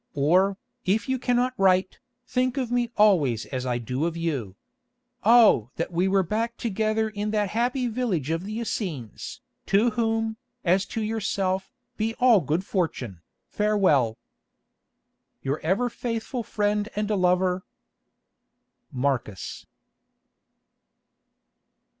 Or, 0.15 0.57
if 0.83 1.07
you 1.07 1.19
cannot 1.19 1.53
write, 1.59 1.99
think 2.25 2.57
of 2.57 2.71
me 2.71 2.89
always 2.97 3.45
as 3.45 3.67
I 3.67 3.77
do 3.77 4.05
of 4.07 4.17
you. 4.17 4.55
Oh, 5.23 5.69
that 5.75 5.91
we 5.91 6.07
were 6.07 6.23
back 6.23 6.57
together 6.57 7.07
in 7.09 7.29
that 7.29 7.49
happy 7.49 7.85
village 7.87 8.31
of 8.31 8.43
the 8.43 8.59
Essenes, 8.61 9.41
to 9.67 9.91
whom, 9.91 10.37
as 10.65 10.87
to 10.87 11.03
yourself, 11.03 11.71
be 11.97 12.15
all 12.15 12.41
good 12.41 12.65
fortune! 12.65 13.21
Farewell. 13.45 14.17
"Your 15.43 15.59
ever 15.59 15.87
faithful 15.87 16.41
friend 16.41 16.89
and 16.95 17.07
lover, 17.11 17.63
"Marcus." 18.91 19.67